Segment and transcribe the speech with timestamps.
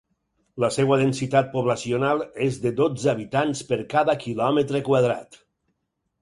[0.63, 5.39] La seva densitat poblacional és de dotze habitants per cada quilòmetre quadrat.